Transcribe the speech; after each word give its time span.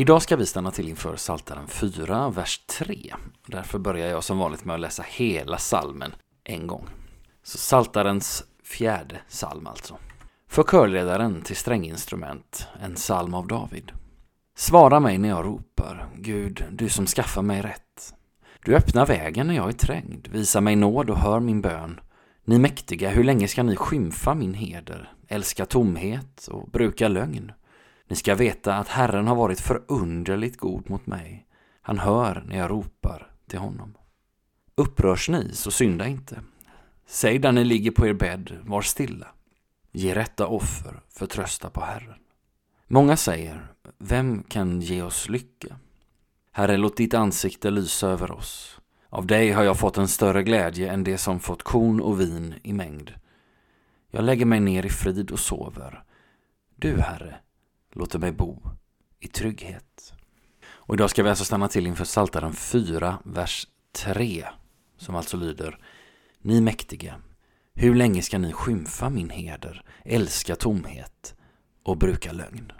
Idag 0.00 0.22
ska 0.22 0.36
vi 0.36 0.46
stanna 0.46 0.70
till 0.70 0.88
inför 0.88 1.16
Saltaren 1.16 1.66
4, 1.66 2.30
vers 2.30 2.58
3. 2.58 3.14
Därför 3.46 3.78
börjar 3.78 4.08
jag 4.08 4.24
som 4.24 4.38
vanligt 4.38 4.64
med 4.64 4.74
att 4.74 4.80
läsa 4.80 5.04
hela 5.08 5.58
salmen 5.58 6.14
en 6.44 6.66
gång. 6.66 6.86
Så 7.42 7.58
Saltarens 7.58 8.44
fjärde 8.64 9.20
salm 9.28 9.66
alltså. 9.66 9.96
För 10.48 10.62
körledaren 10.62 11.42
till 11.42 11.56
stränginstrument, 11.56 12.66
en 12.82 12.96
salm 12.96 13.34
av 13.34 13.46
David. 13.46 13.92
Svara 14.56 15.00
mig 15.00 15.18
när 15.18 15.28
jag 15.28 15.44
ropar, 15.46 16.08
Gud, 16.16 16.64
du 16.70 16.88
som 16.88 17.06
skaffar 17.06 17.42
mig 17.42 17.62
rätt. 17.62 18.14
Du 18.64 18.76
öppnar 18.76 19.06
vägen 19.06 19.46
när 19.46 19.54
jag 19.54 19.68
är 19.68 19.72
trängd, 19.72 20.28
visa 20.28 20.60
mig 20.60 20.76
nåd 20.76 21.10
och 21.10 21.18
hör 21.18 21.40
min 21.40 21.60
bön. 21.60 22.00
Ni 22.44 22.58
mäktiga, 22.58 23.10
hur 23.10 23.24
länge 23.24 23.48
ska 23.48 23.62
ni 23.62 23.76
skymfa 23.76 24.34
min 24.34 24.54
heder, 24.54 25.12
älska 25.28 25.66
tomhet 25.66 26.46
och 26.46 26.70
bruka 26.70 27.08
lögn? 27.08 27.52
Ni 28.10 28.16
ska 28.16 28.34
veta 28.34 28.74
att 28.74 28.88
Herren 28.88 29.26
har 29.26 29.36
varit 29.36 29.60
förunderligt 29.60 30.56
god 30.56 30.90
mot 30.90 31.06
mig. 31.06 31.46
Han 31.82 31.98
hör 31.98 32.44
när 32.48 32.58
jag 32.58 32.70
ropar 32.70 33.32
till 33.46 33.58
honom. 33.58 33.94
Upprörs 34.74 35.28
ni, 35.28 35.52
så 35.52 35.70
synda 35.70 36.06
inte. 36.06 36.40
Säg 37.06 37.38
där 37.38 37.52
ni 37.52 37.64
ligger 37.64 37.90
på 37.90 38.06
er 38.06 38.12
bädd, 38.12 38.58
var 38.62 38.82
stilla. 38.82 39.26
Ge 39.92 40.14
rätta 40.14 40.46
offer, 40.46 41.00
förtrösta 41.08 41.70
på 41.70 41.80
Herren. 41.80 42.18
Många 42.86 43.16
säger, 43.16 43.72
vem 43.98 44.42
kan 44.42 44.80
ge 44.80 45.02
oss 45.02 45.28
lycka? 45.28 45.76
Herre, 46.52 46.76
låt 46.76 46.96
ditt 46.96 47.14
ansikte 47.14 47.70
lysa 47.70 48.08
över 48.08 48.32
oss. 48.32 48.80
Av 49.08 49.26
dig 49.26 49.52
har 49.52 49.64
jag 49.64 49.78
fått 49.78 49.98
en 49.98 50.08
större 50.08 50.42
glädje 50.42 50.92
än 50.92 51.04
det 51.04 51.18
som 51.18 51.40
fått 51.40 51.62
korn 51.62 52.00
och 52.00 52.20
vin 52.20 52.54
i 52.62 52.72
mängd. 52.72 53.14
Jag 54.10 54.24
lägger 54.24 54.46
mig 54.46 54.60
ner 54.60 54.86
i 54.86 54.90
frid 54.90 55.30
och 55.30 55.40
sover. 55.40 56.02
Du, 56.76 57.00
Herre, 57.00 57.40
låter 57.92 58.18
mig 58.18 58.32
bo 58.32 58.62
i 59.20 59.28
trygghet. 59.28 60.12
Och 60.68 60.94
idag 60.94 61.10
ska 61.10 61.22
vi 61.22 61.28
alltså 61.28 61.44
stanna 61.44 61.68
till 61.68 61.86
inför 61.86 62.04
Psaltaren 62.04 62.52
4, 62.52 63.18
vers 63.24 63.66
3, 63.92 64.46
som 64.98 65.16
alltså 65.16 65.36
lyder 65.36 65.78
Ni 66.42 66.60
mäktiga, 66.60 67.14
hur 67.74 67.94
länge 67.94 68.22
ska 68.22 68.38
ni 68.38 68.52
skymfa 68.52 69.10
min 69.10 69.30
heder, 69.30 69.84
älska 70.04 70.56
tomhet 70.56 71.34
och 71.82 71.96
bruka 71.96 72.32
lögn? 72.32 72.72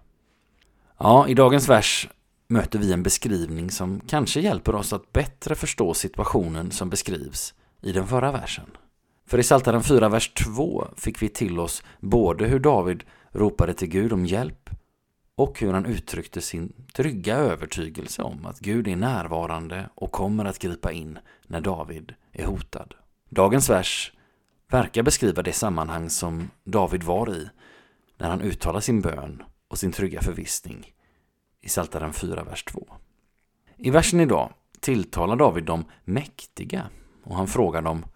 Ja, 0.99 1.29
i 1.29 1.35
dagens 1.35 1.69
vers 1.69 2.09
möter 2.49 2.79
vi 2.79 2.93
en 2.93 3.03
beskrivning 3.03 3.71
som 3.71 4.01
kanske 4.01 4.41
hjälper 4.41 4.75
oss 4.75 4.93
att 4.93 5.13
bättre 5.13 5.55
förstå 5.55 5.95
situationen 5.95 6.71
som 6.71 6.91
beskrivs 6.91 7.55
i 7.83 7.93
den 7.93 8.07
förra 8.07 8.33
versen. 8.33 8.71
För 9.27 9.39
i 9.39 9.43
Psaltaren 9.43 9.83
4, 9.83 10.09
vers 10.09 10.33
2 10.35 10.89
fick 10.97 11.23
vi 11.23 11.29
till 11.29 11.59
oss 11.59 11.83
både 12.01 12.47
hur 12.47 12.59
David 12.59 13.05
ropade 13.33 13.75
till 13.75 13.89
Gud 13.89 14.13
om 14.13 14.27
hjälp 14.27 14.71
och 15.37 15.61
hur 15.61 15.73
han 15.73 15.87
uttryckte 15.87 16.41
sin 16.41 16.73
trygga 16.93 17.37
övertygelse 17.37 18.23
om 18.23 18.47
att 18.47 18.61
Gud 18.61 18.89
är 18.89 18.97
närvarande 18.97 19.89
och 19.95 20.13
kommer 20.13 20.45
att 20.45 20.59
gripa 20.59 20.93
in 20.93 21.19
när 21.47 21.61
David 21.61 22.15
är 22.33 22.45
hotad. 22.45 22.95
Dagens 23.29 23.71
vers 23.71 24.13
verkar 24.69 25.03
beskriva 25.03 25.43
det 25.43 25.53
sammanhang 25.53 26.11
som 26.11 26.51
David 26.65 27.03
var 27.03 27.35
i 27.35 27.49
när 28.19 28.31
han 28.31 28.41
uttalar 28.41 28.81
sin 28.81 29.01
bön 29.01 29.43
och 29.69 29.79
sin 29.79 29.93
trygga 29.93 30.21
förvissning 30.21 30.93
i 31.61 31.69
Psaltaren 31.69 32.13
4, 32.13 32.45
vers 32.45 32.65
2. 32.65 32.87
I 33.77 33.91
versen 33.91 34.21
idag 34.21 34.53
tilltalar 34.81 35.37
David 35.37 35.65
de 35.65 35.85
mäktiga 36.05 36.91
och 37.25 37.37
han 37.37 37.47
frågar 37.47 37.83
dem 37.83 38.07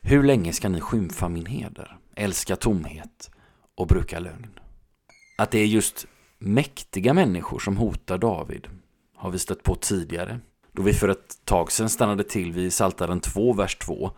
Hur 0.00 0.22
länge 0.22 0.52
ska 0.52 0.68
ni 0.68 0.80
skymfa 0.80 1.28
min 1.28 1.46
heder, 1.46 1.98
älska 2.14 2.56
tomhet 2.56 3.30
och 3.74 3.86
bruka 3.86 4.18
lögn? 4.18 4.58
Att 5.38 5.50
det 5.50 5.58
är 5.58 5.66
just 5.66 6.06
mäktiga 6.40 7.14
människor 7.14 7.58
som 7.58 7.76
hotar 7.76 8.18
David 8.18 8.68
har 9.16 9.30
vi 9.30 9.38
stött 9.38 9.62
på 9.62 9.74
tidigare. 9.74 10.40
Då 10.72 10.82
vi 10.82 10.92
för 10.92 11.08
ett 11.08 11.44
tag 11.44 11.72
sedan 11.72 11.88
stannade 11.88 12.24
till 12.24 12.52
vid 12.52 12.72
Saltaren 12.72 13.20
2, 13.20 13.52
vers 13.52 13.76
2 13.76 14.10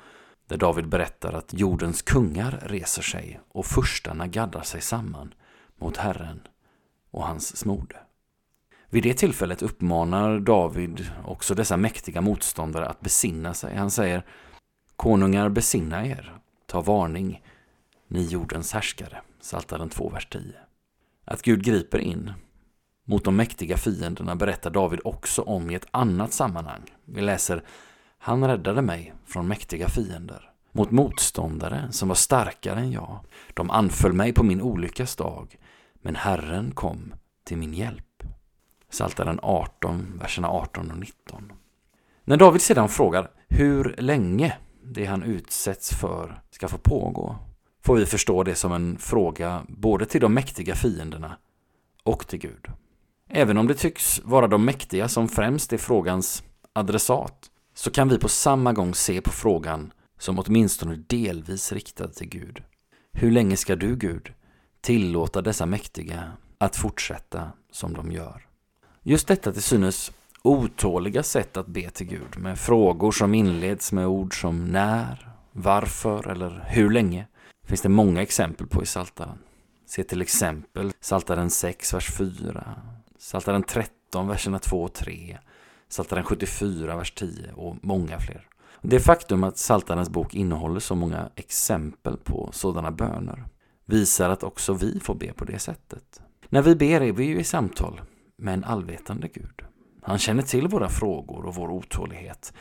där 0.48 0.56
David 0.56 0.88
berättar 0.88 1.32
att 1.32 1.52
jordens 1.52 2.02
kungar 2.02 2.62
reser 2.62 3.02
sig 3.02 3.40
och 3.48 3.66
furstarna 3.66 4.26
gaddar 4.26 4.62
sig 4.62 4.80
samman 4.80 5.34
mot 5.76 5.96
Herren 5.96 6.40
och 7.10 7.26
hans 7.26 7.56
smorde. 7.56 7.96
Vid 8.90 9.02
det 9.02 9.14
tillfället 9.14 9.62
uppmanar 9.62 10.38
David 10.38 11.10
också 11.24 11.54
dessa 11.54 11.76
mäktiga 11.76 12.20
motståndare 12.20 12.88
att 12.88 13.00
besinna 13.00 13.54
sig. 13.54 13.76
Han 13.76 13.90
säger 13.90 14.22
Konungar 14.96 15.48
besinna 15.48 16.06
er, 16.06 16.38
ta 16.66 16.80
varning, 16.80 17.42
ni 18.08 18.24
jordens 18.24 18.72
härskare. 18.72 19.20
Saltaren 19.40 19.88
2, 19.88 20.08
vers 20.08 20.26
10. 20.30 20.42
Att 21.24 21.42
Gud 21.42 21.64
griper 21.64 21.98
in 21.98 22.32
mot 23.04 23.24
de 23.24 23.36
mäktiga 23.36 23.76
fienderna 23.76 24.36
berättar 24.36 24.70
David 24.70 25.00
också 25.04 25.42
om 25.42 25.70
i 25.70 25.74
ett 25.74 25.86
annat 25.90 26.32
sammanhang. 26.32 26.82
Vi 27.04 27.20
läser 27.20 27.62
Han 28.18 28.44
räddade 28.44 28.82
mig 28.82 29.14
från 29.26 29.48
mäktiga 29.48 29.88
fiender, 29.88 30.50
mot 30.72 30.90
motståndare 30.90 31.88
som 31.90 32.08
var 32.08 32.14
starkare 32.14 32.80
än 32.80 32.92
jag. 32.92 33.18
De 33.54 33.70
anföll 33.70 34.12
mig 34.12 34.32
på 34.32 34.44
min 34.44 34.62
olyckas 34.62 35.16
dag, 35.16 35.56
men 35.94 36.16
Herren 36.16 36.70
kom 36.70 37.14
till 37.44 37.58
min 37.58 37.74
hjälp. 37.74 38.22
Saltaren 38.90 39.38
18, 39.42 40.18
verserna 40.20 40.48
18 40.48 40.90
och 40.90 40.98
19. 40.98 41.52
När 42.24 42.36
David 42.36 42.62
sedan 42.62 42.88
frågar 42.88 43.30
hur 43.48 43.94
länge 43.98 44.56
det 44.84 45.04
han 45.04 45.22
utsätts 45.22 45.94
för 45.94 46.42
ska 46.50 46.68
få 46.68 46.78
pågå 46.78 47.36
får 47.82 47.96
vi 47.96 48.06
förstå 48.06 48.42
det 48.42 48.54
som 48.54 48.72
en 48.72 48.98
fråga 48.98 49.62
både 49.68 50.06
till 50.06 50.20
de 50.20 50.34
mäktiga 50.34 50.74
fienderna 50.74 51.36
och 52.04 52.26
till 52.26 52.38
Gud. 52.38 52.66
Även 53.28 53.58
om 53.58 53.66
det 53.66 53.74
tycks 53.74 54.20
vara 54.24 54.46
de 54.46 54.64
mäktiga 54.64 55.08
som 55.08 55.28
främst 55.28 55.72
är 55.72 55.78
frågans 55.78 56.42
adressat 56.72 57.50
så 57.74 57.90
kan 57.90 58.08
vi 58.08 58.18
på 58.18 58.28
samma 58.28 58.72
gång 58.72 58.94
se 58.94 59.20
på 59.20 59.30
frågan 59.30 59.92
som 60.18 60.38
åtminstone 60.38 60.96
delvis 61.06 61.72
riktad 61.72 62.08
till 62.08 62.28
Gud. 62.28 62.62
Hur 63.12 63.30
länge 63.30 63.56
ska 63.56 63.76
du, 63.76 63.96
Gud, 63.96 64.32
tillåta 64.80 65.42
dessa 65.42 65.66
mäktiga 65.66 66.32
att 66.58 66.76
fortsätta 66.76 67.52
som 67.70 67.94
de 67.94 68.12
gör? 68.12 68.46
Just 69.02 69.28
detta 69.28 69.52
till 69.52 69.62
synes 69.62 70.12
otåliga 70.42 71.22
sätt 71.22 71.56
att 71.56 71.66
be 71.66 71.90
till 71.90 72.06
Gud 72.06 72.38
med 72.38 72.58
frågor 72.58 73.12
som 73.12 73.34
inleds 73.34 73.92
med 73.92 74.06
ord 74.06 74.40
som 74.40 74.64
när, 74.64 75.28
varför 75.52 76.28
eller 76.28 76.64
hur 76.68 76.90
länge 76.90 77.26
finns 77.72 77.82
det 77.82 77.88
många 77.88 78.22
exempel 78.22 78.66
på 78.66 78.82
i 78.82 78.86
Saltaren. 78.86 79.38
Se 79.86 80.04
till 80.04 80.22
exempel 80.22 80.92
Saltaren 81.00 81.50
6, 81.50 81.94
vers 81.94 82.10
4, 82.10 82.74
Saltaren 83.18 83.62
13, 83.62 84.28
verserna 84.28 84.58
2 84.58 84.82
och 84.82 84.92
3, 84.92 85.38
Saltaren 85.88 86.24
74, 86.24 86.96
vers 86.96 87.12
10 87.12 87.52
och 87.52 87.76
många 87.82 88.18
fler. 88.18 88.46
Det 88.82 89.00
faktum 89.00 89.44
att 89.44 89.58
Saltarens 89.58 90.10
bok 90.10 90.34
innehåller 90.34 90.80
så 90.80 90.94
många 90.94 91.30
exempel 91.36 92.16
på 92.16 92.50
sådana 92.52 92.90
böner 92.90 93.44
visar 93.84 94.30
att 94.30 94.42
också 94.42 94.72
vi 94.72 95.00
får 95.00 95.14
be 95.14 95.32
på 95.32 95.44
det 95.44 95.58
sättet. 95.58 96.20
När 96.48 96.62
vi 96.62 96.76
ber 96.76 97.00
är 97.00 97.12
vi 97.12 97.24
ju 97.24 97.40
i 97.40 97.44
samtal 97.44 98.00
med 98.36 98.54
en 98.54 98.64
allvetande 98.64 99.28
Gud. 99.28 99.62
Han 100.02 100.18
känner 100.18 100.42
till 100.42 100.68
våra 100.68 100.88
frågor 100.88 101.44
och 101.44 101.54
vår 101.54 101.70
otålighet, 101.70 102.52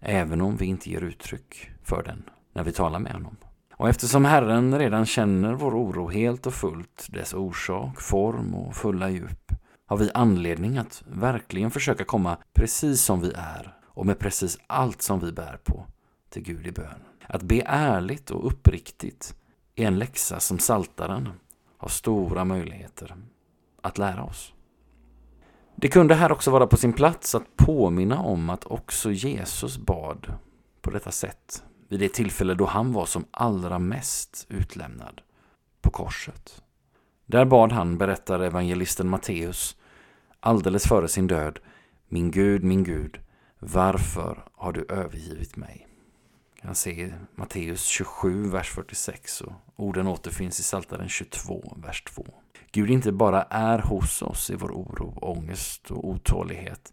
även 0.00 0.40
om 0.40 0.56
vi 0.56 0.66
inte 0.66 0.90
ger 0.90 1.00
uttryck 1.00 1.70
för 1.82 2.02
den 2.02 2.22
när 2.52 2.64
vi 2.64 2.72
talar 2.72 2.98
med 2.98 3.12
honom. 3.12 3.36
Och 3.78 3.88
eftersom 3.88 4.24
Herren 4.24 4.78
redan 4.78 5.06
känner 5.06 5.54
vår 5.54 5.74
oro 5.74 6.08
helt 6.08 6.46
och 6.46 6.54
fullt, 6.54 7.06
dess 7.08 7.34
orsak, 7.34 8.00
form 8.00 8.54
och 8.54 8.74
fulla 8.74 9.10
djup, 9.10 9.52
har 9.86 9.96
vi 9.96 10.10
anledning 10.14 10.78
att 10.78 11.02
verkligen 11.06 11.70
försöka 11.70 12.04
komma 12.04 12.36
precis 12.54 13.02
som 13.02 13.20
vi 13.20 13.32
är 13.36 13.74
och 13.84 14.06
med 14.06 14.18
precis 14.18 14.58
allt 14.66 15.02
som 15.02 15.20
vi 15.20 15.32
bär 15.32 15.58
på 15.64 15.86
till 16.30 16.42
Gud 16.42 16.66
i 16.66 16.72
bön. 16.72 17.02
Att 17.26 17.42
be 17.42 17.62
ärligt 17.66 18.30
och 18.30 18.46
uppriktigt 18.46 19.34
är 19.74 19.86
en 19.86 19.98
läxa 19.98 20.40
som 20.40 20.58
Saltaren 20.58 21.28
har 21.78 21.88
stora 21.88 22.44
möjligheter 22.44 23.14
att 23.82 23.98
lära 23.98 24.22
oss. 24.22 24.52
Det 25.76 25.88
kunde 25.88 26.14
här 26.14 26.32
också 26.32 26.50
vara 26.50 26.66
på 26.66 26.76
sin 26.76 26.92
plats 26.92 27.34
att 27.34 27.56
påminna 27.56 28.20
om 28.20 28.50
att 28.50 28.64
också 28.64 29.10
Jesus 29.10 29.78
bad 29.78 30.32
på 30.82 30.90
detta 30.90 31.10
sätt 31.10 31.62
vid 31.88 32.00
det 32.00 32.12
tillfälle 32.12 32.54
då 32.54 32.66
han 32.66 32.92
var 32.92 33.06
som 33.06 33.24
allra 33.30 33.78
mest 33.78 34.46
utlämnad 34.48 35.20
på 35.80 35.90
korset. 35.90 36.62
Där 37.26 37.44
bad 37.44 37.72
han, 37.72 37.98
berättar 37.98 38.40
evangelisten 38.40 39.08
Matteus, 39.08 39.76
alldeles 40.40 40.88
före 40.88 41.08
sin 41.08 41.26
död, 41.26 41.58
Min 42.08 42.30
Gud, 42.30 42.64
min 42.64 42.84
Gud, 42.84 43.20
varför 43.58 44.44
har 44.54 44.72
du 44.72 44.86
övergivit 44.88 45.56
mig? 45.56 45.88
kan 46.62 46.74
se 46.74 47.12
Matteus 47.34 47.84
27, 47.84 48.48
vers 48.48 48.70
46 48.70 49.40
och 49.40 49.52
orden 49.76 50.06
återfinns 50.06 50.60
i 50.60 50.62
Psaltaren 50.62 51.08
22, 51.08 51.76
vers 51.76 52.02
2. 52.02 52.26
Gud 52.72 52.90
inte 52.90 53.12
bara 53.12 53.42
är 53.42 53.78
hos 53.78 54.22
oss 54.22 54.50
i 54.50 54.54
vår 54.54 54.70
oro, 54.70 55.18
ångest 55.20 55.90
och 55.90 56.08
otålighet. 56.08 56.92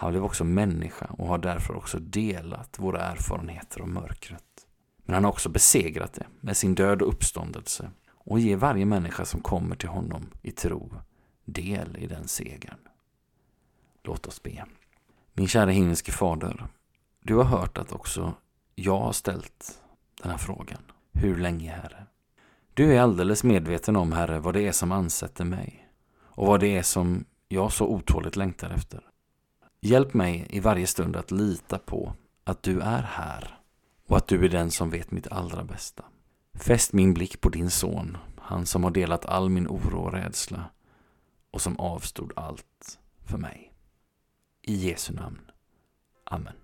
Han 0.00 0.10
blev 0.10 0.24
också 0.24 0.44
människa 0.44 1.06
och 1.06 1.26
har 1.26 1.38
därför 1.38 1.76
också 1.76 1.98
delat 1.98 2.78
våra 2.78 3.00
erfarenheter 3.00 3.80
av 3.80 3.88
mörkret. 3.88 4.66
Men 5.04 5.14
han 5.14 5.24
har 5.24 5.30
också 5.30 5.48
besegrat 5.48 6.12
det 6.12 6.26
med 6.40 6.56
sin 6.56 6.74
död 6.74 7.02
och 7.02 7.08
uppståndelse 7.08 7.90
och 8.08 8.40
ger 8.40 8.56
varje 8.56 8.86
människa 8.86 9.24
som 9.24 9.40
kommer 9.40 9.76
till 9.76 9.88
honom 9.88 10.30
i 10.42 10.50
tro 10.50 10.92
del 11.44 11.96
i 11.96 12.06
den 12.06 12.28
segern. 12.28 12.78
Låt 14.02 14.26
oss 14.26 14.42
be. 14.42 14.64
Min 15.32 15.48
kära 15.48 15.70
himmelske 15.70 16.12
fader, 16.12 16.66
du 17.20 17.34
har 17.34 17.44
hört 17.44 17.78
att 17.78 17.92
också 17.92 18.34
jag 18.74 18.98
har 18.98 19.12
ställt 19.12 19.80
den 20.22 20.30
här 20.30 20.38
frågan. 20.38 20.82
Hur 21.12 21.36
länge, 21.36 21.70
Herre? 21.70 22.06
Du 22.74 22.94
är 22.94 23.00
alldeles 23.00 23.44
medveten 23.44 23.96
om, 23.96 24.12
Herre, 24.12 24.40
vad 24.40 24.54
det 24.54 24.66
är 24.66 24.72
som 24.72 24.92
ansätter 24.92 25.44
mig 25.44 25.88
och 26.20 26.46
vad 26.46 26.60
det 26.60 26.76
är 26.76 26.82
som 26.82 27.24
jag 27.48 27.72
så 27.72 27.86
otåligt 27.86 28.36
längtar 28.36 28.70
efter. 28.70 29.04
Hjälp 29.80 30.14
mig 30.14 30.46
i 30.50 30.60
varje 30.60 30.86
stund 30.86 31.16
att 31.16 31.30
lita 31.30 31.78
på 31.78 32.12
att 32.44 32.62
du 32.62 32.80
är 32.80 33.02
här 33.02 33.58
och 34.06 34.16
att 34.16 34.28
du 34.28 34.44
är 34.44 34.48
den 34.48 34.70
som 34.70 34.90
vet 34.90 35.10
mitt 35.10 35.26
allra 35.26 35.64
bästa. 35.64 36.04
Fäst 36.54 36.92
min 36.92 37.14
blick 37.14 37.40
på 37.40 37.48
din 37.48 37.70
son, 37.70 38.16
han 38.38 38.66
som 38.66 38.84
har 38.84 38.90
delat 38.90 39.26
all 39.26 39.48
min 39.48 39.68
oro 39.68 39.98
och 39.98 40.12
rädsla 40.12 40.64
och 41.50 41.60
som 41.60 41.76
avstod 41.76 42.32
allt 42.36 42.98
för 43.24 43.38
mig. 43.38 43.72
I 44.62 44.74
Jesu 44.74 45.12
namn. 45.12 45.50
Amen. 46.24 46.54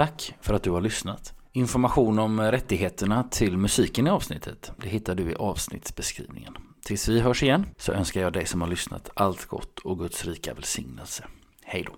Tack 0.00 0.34
för 0.40 0.54
att 0.54 0.62
du 0.62 0.70
har 0.70 0.80
lyssnat. 0.80 1.34
Information 1.52 2.18
om 2.18 2.40
rättigheterna 2.40 3.24
till 3.30 3.56
musiken 3.56 4.06
i 4.06 4.10
avsnittet 4.10 4.72
det 4.76 4.88
hittar 4.88 5.14
du 5.14 5.30
i 5.30 5.34
avsnittsbeskrivningen. 5.34 6.56
Tills 6.84 7.08
vi 7.08 7.20
hörs 7.20 7.42
igen 7.42 7.66
så 7.76 7.92
önskar 7.92 8.20
jag 8.20 8.32
dig 8.32 8.46
som 8.46 8.60
har 8.60 8.68
lyssnat 8.68 9.10
allt 9.14 9.46
gott 9.46 9.78
och 9.78 9.98
Guds 9.98 10.24
rika 10.24 10.54
välsignelse. 10.54 11.24
Hej 11.62 11.84
då! 11.86 11.92